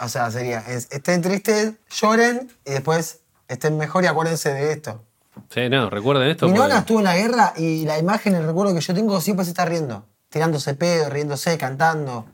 O 0.00 0.08
sea, 0.08 0.30
sería, 0.30 0.60
es- 0.60 0.88
estén 0.92 1.20
tristes, 1.22 1.72
lloren 2.00 2.48
y 2.64 2.70
después 2.72 3.20
estén 3.48 3.76
mejor 3.76 4.04
y 4.04 4.06
acuérdense 4.06 4.52
de 4.52 4.72
esto. 4.72 5.02
Sí, 5.50 5.68
no, 5.68 5.90
recuerden 5.90 6.28
esto. 6.30 6.46
Mi 6.46 6.52
porque- 6.52 6.68
nona 6.68 6.78
estuvo 6.80 6.98
en 6.98 7.04
la 7.04 7.16
guerra 7.16 7.52
y 7.56 7.84
la 7.84 7.98
imagen, 7.98 8.36
el 8.36 8.46
recuerdo 8.46 8.72
que 8.74 8.80
yo 8.80 8.94
tengo, 8.94 9.20
siempre 9.20 9.44
se 9.44 9.50
está 9.50 9.64
riendo. 9.64 10.06
Tirándose 10.34 10.74
pedo, 10.74 11.08
riéndose, 11.10 11.56
cantando. 11.56 12.26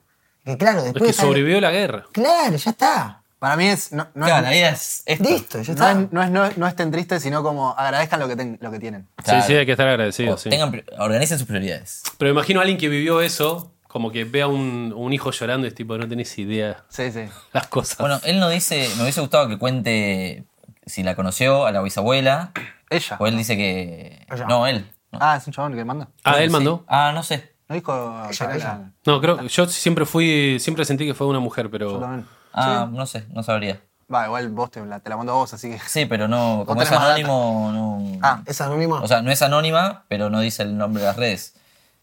Que 0.42 0.57
claro, 0.57 0.78
es 0.78 0.85
después. 0.85 1.02
que 1.02 1.07
de 1.09 1.11
estar- 1.12 1.26
sobrevivió 1.26 1.61
la 1.61 1.71
guerra. 1.71 2.07
Claro, 2.12 2.57
ya 2.57 2.71
está. 2.71 3.23
Para 3.38 3.57
mí 3.57 3.66
es. 3.69 3.92
No, 3.92 4.09
no 4.14 4.25
Claro, 4.25 4.38
es, 4.38 4.42
la 4.45 4.50
vida 4.50 4.69
es 4.71 5.02
esto. 5.04 5.25
Listo, 5.28 5.61
ya 5.61 5.75
no, 5.75 5.87
está. 5.88 5.90
es, 5.92 6.12
no, 6.12 6.23
es- 6.23 6.30
no 6.30 6.45
es- 6.47 6.57
no 6.57 6.66
estén 6.66 6.90
tristes, 6.90 7.23
sino 7.23 7.42
como 7.42 7.75
agradezcan 7.76 8.19
lo 8.21 8.26
que, 8.26 8.37
ten- 8.37 8.59
lo 8.62 8.71
que 8.71 8.78
tienen. 8.78 9.07
Claro. 9.16 9.42
Sí, 9.42 9.47
sí, 9.49 9.54
hay 9.54 9.66
que 9.66 9.73
estar 9.73 9.87
agradecidos. 9.87 10.40
sí. 10.40 10.49
tengan 10.49 10.71
pri- 10.73 10.85
organicen 10.99 11.38
sus 11.38 11.47
prioridades. 11.47 12.02
Pero 12.16 12.30
imagino 12.30 12.61
a 12.61 12.62
alguien 12.62 12.78
que 12.78 12.88
vivió 12.88 13.21
eso, 13.21 13.71
como 13.87 14.11
que 14.11 14.25
vea 14.25 14.47
un, 14.49 14.95
un 14.97 15.12
hijo 15.12 15.30
llorando 15.30 15.66
y 15.66 15.69
es 15.69 15.75
tipo, 15.75 15.99
no 15.99 16.09
tenés 16.09 16.38
idea 16.38 16.85
Sí, 16.88 17.12
sí. 17.12 17.25
las 17.52 17.66
cosas. 17.66 17.99
Bueno, 17.99 18.19
él 18.25 18.40
no 18.40 18.49
dice, 18.49 18.88
me 18.97 19.02
hubiese 19.02 19.21
gustado 19.21 19.47
que 19.47 19.59
cuente 19.59 20.45
si 20.87 21.02
la 21.02 21.14
conoció 21.14 21.66
a 21.66 21.73
la 21.73 21.83
bisabuela. 21.83 22.52
Ella. 22.88 23.16
O 23.21 23.26
él 23.26 23.37
dice 23.37 23.59
que. 23.59 24.26
Ella. 24.33 24.47
No, 24.47 24.66
él. 24.66 24.90
No. 25.12 25.19
Ah, 25.21 25.37
es 25.37 25.47
un 25.47 25.52
chabón 25.52 25.75
que 25.75 25.85
manda. 25.85 26.09
ah, 26.25 26.38
él 26.38 26.49
Sí. 26.49 26.52
mandó. 26.52 26.85
Ah, 26.88 27.11
no 27.14 27.23
sé. 27.23 27.52
¿No 27.71 27.75
dijo 27.77 27.93
que 28.29 28.45
era 28.45 28.57
ella. 28.57 28.65
la- 28.65 28.91
No, 29.07 29.21
creo 29.21 29.41
yo 29.47 29.67
siempre 29.69 30.05
fui, 30.05 30.59
siempre 30.59 30.85
sentí 30.85 31.07
que 31.07 31.15
fue 31.15 31.29
una 31.29 31.39
mujer, 31.39 31.67
Yo 31.67 31.71
pero. 31.71 31.99
también. 32.00 32.27
Ah, 32.53 32.89
no 32.91 33.07
sé, 33.07 33.27
no 33.31 33.45
sabría. 33.45 33.81
Va, 34.12 34.27
igual 34.27 34.49
vos 34.49 34.73
te 34.73 34.85
la, 34.85 34.99
te 34.99 35.09
la 35.09 35.17
mando 35.17 35.31
a 35.33 35.37
vos, 35.37 35.55
así 35.55 35.71
que. 35.71 35.79
Sí, 35.87 36.05
pero 36.05 36.27
no. 36.27 36.65
Como 36.67 36.81
tenés 36.81 36.89
es 36.89 36.91
más 36.99 37.00
data. 37.03 37.15
anónimo, 37.15 37.71
no. 37.73 38.19
Ah, 38.23 38.43
¿Es 38.45 38.61
anónima? 38.61 39.00
O 39.00 39.07
sea, 39.07 39.23
no 39.23 39.31
es 39.31 39.41
anónima, 39.41 40.03
pero 40.09 40.31
no 40.31 40.41
dice 40.41 40.65
el 40.65 40.77
nombre 40.77 41.00
de 41.00 41.07
las 41.11 41.17
redes. 41.17 41.55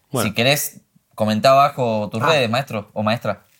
Bueno. 0.09 0.29
Si 0.29 0.33
querés, 0.33 0.79
comentá 1.15 1.51
abajo 1.51 2.07
tus 2.09 2.21
redes, 2.23 2.49
maestro 2.49 2.89
o 2.93 3.03
maestra. 3.03 3.41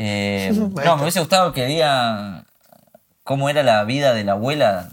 Eh, 0.00 0.52
no, 0.54 0.96
me 0.96 1.02
hubiese 1.02 1.18
gustado 1.18 1.52
que 1.52 1.66
diga 1.66 2.44
cómo 3.24 3.48
era 3.48 3.64
la 3.64 3.82
vida 3.82 4.14
de 4.14 4.22
la 4.22 4.32
abuela, 4.32 4.90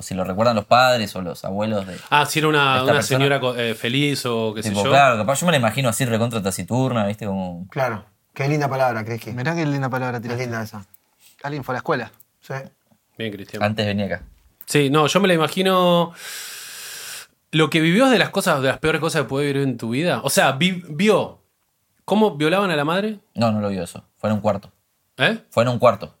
o 0.00 0.02
si 0.02 0.14
lo 0.14 0.24
recuerdan 0.24 0.56
los 0.56 0.64
padres 0.64 1.14
o 1.14 1.20
los 1.20 1.44
abuelos 1.44 1.86
de... 1.86 1.96
Ah, 2.08 2.24
si 2.26 2.38
era 2.40 2.48
una, 2.48 2.82
una 2.82 3.02
señora 3.02 3.38
eh, 3.58 3.74
feliz 3.74 4.24
o 4.26 4.54
qué 4.54 4.62
sé 4.62 4.70
Tipo, 4.70 4.84
yo. 4.84 4.90
claro, 4.90 5.16
capaz 5.18 5.40
yo 5.40 5.46
me 5.46 5.52
la 5.52 5.58
imagino 5.58 5.88
así 5.90 6.04
recontra 6.06 6.42
taciturna, 6.42 7.06
¿viste? 7.06 7.26
Como... 7.26 7.66
Claro. 7.70 8.04
Qué 8.34 8.48
linda 8.48 8.68
palabra, 8.68 9.04
¿crees 9.04 9.20
que? 9.20 9.32
mirá 9.32 9.54
qué 9.54 9.66
linda 9.66 9.88
palabra 9.90 10.20
tiraste. 10.20 10.44
linda 10.44 10.62
esa. 10.62 10.84
Alguien 11.42 11.62
fue 11.64 11.72
a 11.72 11.74
la 11.74 11.78
escuela. 11.78 12.12
Sí. 12.40 12.54
Bien, 13.18 13.32
Cristian. 13.32 13.62
Antes 13.62 13.84
venía 13.86 14.06
acá. 14.06 14.22
Sí, 14.66 14.88
no, 14.90 15.06
yo 15.06 15.20
me 15.20 15.28
la 15.28 15.34
imagino. 15.34 16.12
Lo 17.52 17.68
que 17.68 17.80
vivió 17.80 18.04
es 18.06 18.10
de 18.12 18.18
las 18.18 18.30
cosas, 18.30 18.62
de 18.62 18.68
las 18.68 18.78
peores 18.78 19.00
cosas 19.00 19.22
que 19.22 19.28
puede 19.28 19.46
vivir 19.48 19.62
en 19.68 19.76
tu 19.76 19.90
vida. 19.90 20.20
O 20.22 20.30
sea, 20.30 20.52
vi- 20.52 20.82
vio 20.88 21.40
cómo 22.04 22.36
violaban 22.36 22.70
a 22.70 22.76
la 22.76 22.84
madre, 22.84 23.18
No, 23.34 23.50
no 23.52 23.60
lo 23.60 23.68
vio 23.68 23.82
eso. 23.82 24.04
Fue 24.16 24.30
en 24.30 24.36
un 24.36 24.40
cuarto. 24.40 24.70
¿eh? 25.18 25.38
Fue 25.50 25.64
en 25.64 25.68
un 25.70 25.78
cuarto. 25.78 26.14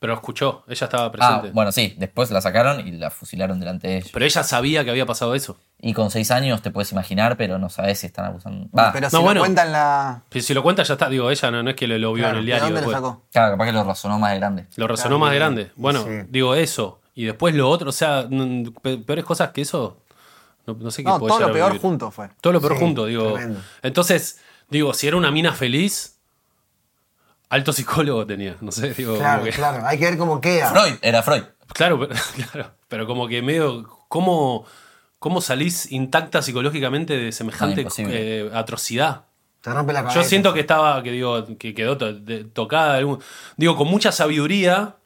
Pero 0.00 0.14
escuchó, 0.14 0.64
ella 0.66 0.86
estaba 0.86 1.04
Ah, 1.04 1.12
presente. 1.12 1.50
bueno, 1.52 1.70
sí. 1.72 1.94
Después 1.98 2.30
la 2.30 2.40
sacaron 2.40 2.86
y 2.88 2.92
la 2.92 3.10
fusilaron 3.10 3.60
delante 3.60 3.86
de 3.86 3.96
ellos. 3.98 4.10
Pero 4.12 4.24
ella 4.24 4.42
sabía 4.42 4.82
que 4.82 4.90
había 4.90 5.04
pasado 5.04 5.34
eso. 5.34 5.58
Y 5.78 5.92
con 5.92 6.10
seis 6.10 6.30
años 6.30 6.62
te 6.62 6.70
puedes 6.70 6.90
imaginar, 6.92 7.36
pero 7.36 7.58
no 7.58 7.68
sabes 7.68 7.98
si 8.00 8.06
están 8.06 8.24
abusando. 8.24 8.66
Va, 8.76 8.92
Pero 8.92 9.10
si 9.10 9.14
no, 9.16 9.20
lo 9.20 9.24
bueno. 9.26 9.40
cuentan 9.42 9.72
la. 9.72 10.22
Si 10.30 10.40
si 10.40 10.54
lo 10.54 10.62
cuenta 10.62 10.82
ya 10.84 10.94
está, 10.94 11.08
digo, 11.10 11.30
ella 11.30 11.50
no, 11.50 11.62
no 11.62 11.70
es 11.70 11.76
que 11.76 11.86
lo, 11.86 11.98
lo 11.98 12.14
vio 12.14 12.24
en 12.28 12.36
el 12.36 12.40
¿De 12.40 12.46
diario. 12.46 12.64
dónde 12.66 12.80
lo 12.80 12.90
sacó? 12.90 13.22
claro, 13.30 13.52
capaz 13.52 13.66
que 13.66 13.72
lo 13.72 13.84
razonó 13.84 14.18
más 14.18 14.32
de 14.32 14.38
grande. 14.38 14.66
Lo 14.76 14.86
resonó 14.88 15.08
Claro, 15.10 15.18
más 15.18 15.30
de 15.32 15.36
grande. 15.36 15.70
Bueno, 15.76 16.02
Sí. 16.02 16.10
digo 16.30 16.54
eso. 16.54 17.00
Y 17.14 17.24
después 17.26 17.54
lo 17.54 17.68
otro, 17.68 17.90
o 17.90 17.92
sea, 17.92 18.26
pe- 18.82 18.96
peores 18.98 19.24
cosas 19.26 19.50
que 19.50 19.60
eso. 19.60 19.98
No, 20.66 20.74
no 20.80 20.90
sé 20.90 21.02
qué 21.02 21.10
No, 21.10 21.18
puede 21.18 21.34
todo 21.34 21.46
lo 21.48 21.52
peor 21.52 21.68
vivir. 21.72 21.82
junto 21.82 22.10
fue. 22.10 22.30
Todo 22.40 22.54
lo 22.54 22.60
peor 22.62 22.72
Sí, 22.74 22.78
junto, 22.80 23.04
digo. 23.06 23.32
tremendo. 23.34 23.60
Entonces, 23.82 24.38
digo, 24.70 24.94
si 24.94 25.08
era 25.08 25.16
una 25.18 25.30
mina 25.30 25.52
feliz, 25.52 26.19
alto 27.50 27.72
psicólogo 27.72 28.26
tenía. 28.26 28.56
No 28.62 28.72
sé, 28.72 28.94
digo. 28.94 29.18
Claro, 29.18 29.40
como 29.40 29.50
que- 29.50 29.56
claro. 29.56 29.86
Hay 29.86 29.98
que 29.98 30.04
ver 30.06 30.16
cómo 30.18 30.40
queda. 30.40 30.70
Freud, 30.70 30.94
era 31.02 31.22
Freud. 31.22 31.42
Claro, 31.74 31.98
pero, 32.00 32.14
claro, 32.52 32.70
pero 32.88 33.06
como 33.06 33.28
que 33.28 33.42
medio. 33.42 33.86
¿Cómo, 34.08 34.64
cómo 35.18 35.40
salís 35.40 35.92
intacta 35.92 36.42
psicológicamente 36.42 37.16
de 37.16 37.30
semejante 37.32 37.86
eh, 37.98 38.50
atrocidad? 38.54 39.26
Te 39.60 39.70
rompe 39.72 39.92
la 39.92 40.00
cabeza. 40.02 40.20
Yo 40.22 40.26
siento 40.28 40.52
que 40.54 40.60
estaba, 40.60 41.02
que 41.02 41.12
digo, 41.12 41.46
que 41.58 41.74
quedó 41.74 41.96
to- 41.98 42.14
de- 42.14 42.44
tocada, 42.44 42.96
algún- 42.96 43.20
digo, 43.56 43.76
con 43.76 43.86
mucha 43.88 44.10
sabiduría, 44.10 44.96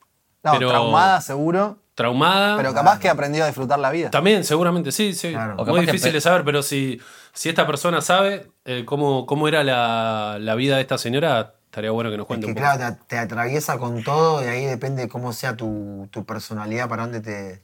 No, 0.45 0.53
pero 0.53 0.69
traumada 0.71 1.21
seguro. 1.21 1.79
traumada. 1.97 2.57
Pero 2.57 2.73
capaz 2.73 2.99
que 2.99 3.09
aprendió 3.09 3.45
a 3.45 3.47
disfrutar 3.47 3.79
la 3.79 3.91
vida. 3.91 4.11
También, 4.11 4.45
seguramente, 4.45 4.91
sí, 4.93 5.13
sí. 5.13 5.33
Claro. 5.33 5.57
Muy 5.67 5.81
difícil 5.85 6.13
de 6.13 6.21
saber, 6.21 6.45
pero 6.45 6.63
si, 6.63 7.01
si 7.33 7.49
esta 7.49 7.67
persona 7.67 8.01
sabe 8.01 8.47
eh, 8.65 8.85
cómo, 8.87 9.27
cómo 9.27 9.49
era 9.49 9.63
la, 9.65 10.39
la 10.41 10.55
vida 10.55 10.77
de 10.77 10.83
esta 10.83 10.99
señora, 10.99 11.55
estaría 11.75 11.91
bueno 11.91 12.09
que 12.11 12.17
nos 12.17 12.25
Es 12.25 12.29
cuente 12.29 12.47
que 12.47 12.53
un 12.53 12.55
poco. 12.57 12.77
claro, 12.77 12.95
te, 12.97 13.05
te 13.09 13.19
atraviesa 13.19 13.79
con 13.79 14.05
todo 14.05 14.43
y 14.45 14.47
ahí 14.47 14.65
depende 14.65 15.09
cómo 15.09 15.33
sea 15.33 15.57
tu, 15.57 16.07
tu 16.13 16.25
personalidad, 16.25 16.89
para 16.89 17.03
dónde 17.03 17.21
te... 17.21 17.63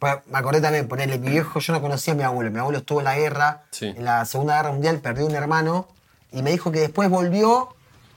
Pues, 0.00 0.16
me 0.26 0.38
acordé 0.38 0.60
también, 0.60 0.88
ponerle, 0.88 1.18
mi 1.18 1.30
viejo, 1.30 1.60
yo 1.60 1.72
no 1.72 1.80
conocía 1.80 2.12
a 2.14 2.16
mi 2.16 2.24
abuelo, 2.24 2.50
mi 2.50 2.58
abuelo 2.58 2.78
estuvo 2.78 2.98
en 2.98 3.04
la 3.04 3.14
guerra, 3.16 3.62
Sí. 3.70 3.86
en 3.86 4.04
la 4.04 4.24
Segunda 4.24 4.56
Guerra 4.56 4.72
Mundial, 4.72 4.98
perdió 4.98 5.24
un 5.26 5.34
hermano 5.36 5.86
y 6.32 6.42
me 6.42 6.50
dijo 6.50 6.72
que 6.72 6.80
después 6.80 7.08
volvió 7.08 7.68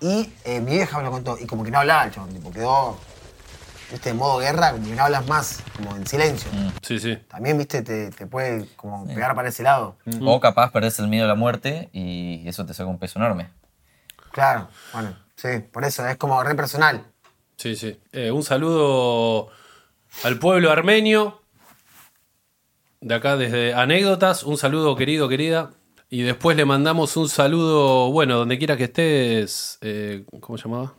y 0.02 0.34
eh, 0.46 0.62
mi 0.62 0.72
vieja 0.72 0.98
me 0.98 1.04
lo 1.04 1.12
contó 1.12 1.38
y 1.40 1.46
como 1.46 1.64
que 1.64 1.70
no 1.70 1.78
hablaba 1.80 2.06
el 2.06 2.12
chabón, 2.12 2.32
tipo, 2.34 2.50
quedó, 2.52 2.98
viste, 3.92 4.10
en 4.10 4.18
modo 4.18 4.40
guerra, 4.40 4.72
como 4.72 4.84
que 4.84 4.96
no 4.96 5.04
hablas 5.04 5.28
más, 5.28 5.60
como 5.76 5.96
en 5.96 6.08
silencio. 6.08 6.50
Sí, 6.82 7.00
sí. 7.00 7.18
También, 7.28 7.56
viste, 7.60 7.84
te, 7.84 8.10
te 8.10 8.26
puede 8.26 8.66
como 8.76 9.06
pegar 9.06 9.36
para 9.36 9.50
ese 9.50 9.62
lado. 9.62 9.96
O 10.22 10.40
capaz 10.40 10.72
perdés 10.72 10.98
el 10.98 11.08
miedo 11.08 11.26
a 11.26 11.28
la 11.28 11.36
muerte 11.36 11.90
y 11.94 12.48
eso 12.50 12.66
te 12.66 12.74
saca 12.74 12.90
un 12.90 12.98
peso 12.98 13.20
enorme. 13.20 13.50
Claro, 14.32 14.68
bueno, 14.92 15.16
sí, 15.36 15.48
por 15.72 15.84
eso, 15.86 16.06
es 16.08 16.18
como 16.18 16.44
re 16.44 16.56
personal. 16.56 17.06
Sí, 17.58 17.76
sí. 17.76 18.00
Eh, 18.12 18.32
un 18.32 18.44
saludo 18.44 19.50
al 20.24 20.40
pueblo 20.40 20.72
armenio. 20.72 21.42
De 23.02 23.16
acá 23.16 23.38
desde 23.38 23.74
anécdotas. 23.74 24.44
Un 24.44 24.58
saludo 24.58 24.96
querido, 24.96 25.30
querida. 25.30 25.72
Y 26.10 26.22
después 26.22 26.56
le 26.58 26.66
mandamos 26.66 27.18
un 27.18 27.30
saludo, 27.30 28.12
bueno, 28.12 28.38
donde 28.38 28.58
quiera 28.58 28.78
que 28.78 28.86
estés. 28.86 29.78
eh, 29.82 30.26
¿Cómo 30.40 30.58
se 30.58 30.66
llamaba? 30.66 30.94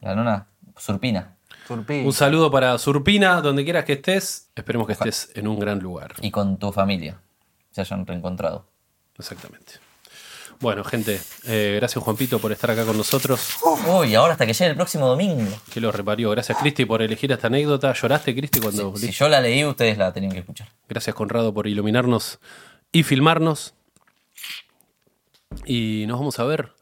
La 0.00 0.14
nona 0.14 0.48
Surpina. 0.76 1.36
Turpí. 1.66 2.02
Un 2.04 2.12
saludo 2.12 2.50
para 2.50 2.78
Surpina, 2.78 3.40
donde 3.42 3.64
quieras 3.64 3.84
que 3.84 3.94
estés. 3.94 4.50
Esperemos 4.54 4.86
que 4.86 4.94
estés 4.94 5.30
en 5.34 5.46
un 5.48 5.58
gran 5.58 5.80
lugar. 5.80 6.14
Y 6.22 6.30
con 6.30 6.58
tu 6.58 6.72
familia. 6.72 7.20
Se 7.70 7.82
hayan 7.82 8.06
reencontrado. 8.06 8.68
Exactamente. 9.18 9.74
Bueno, 10.60 10.84
gente, 10.84 11.20
eh, 11.44 11.76
gracias 11.76 12.02
Juanpito 12.02 12.38
por 12.38 12.52
estar 12.52 12.70
acá 12.70 12.84
con 12.84 12.96
nosotros. 12.96 13.56
Uy, 13.86 14.14
ahora 14.14 14.32
hasta 14.32 14.46
que 14.46 14.52
llegue 14.52 14.70
el 14.70 14.76
próximo 14.76 15.06
domingo. 15.06 15.50
Que 15.72 15.80
lo 15.80 15.92
reparió. 15.92 16.30
Gracias 16.30 16.58
Cristi 16.58 16.84
por 16.84 17.02
elegir 17.02 17.32
esta 17.32 17.46
anécdota. 17.46 17.92
¿Lloraste, 17.92 18.34
Cristi, 18.34 18.60
cuando 18.60 18.96
Si 18.96 19.10
yo 19.10 19.28
la 19.28 19.40
leí, 19.40 19.64
ustedes 19.64 19.98
la 19.98 20.12
tenían 20.12 20.32
que 20.32 20.40
escuchar. 20.40 20.68
Gracias 20.88 21.14
Conrado 21.14 21.52
por 21.52 21.66
iluminarnos 21.66 22.38
y 22.92 23.02
filmarnos. 23.02 23.74
Y 25.64 26.04
nos 26.06 26.18
vamos 26.18 26.38
a 26.38 26.44
ver 26.44 26.72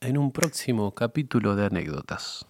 en 0.00 0.18
un 0.18 0.32
próximo 0.32 0.94
capítulo 0.94 1.56
de 1.56 1.66
anécdotas. 1.66 2.46